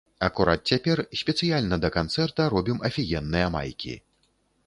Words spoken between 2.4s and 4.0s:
робім афігенныя майкі.